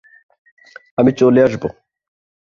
[0.97, 1.67] আমি চলে আসবো।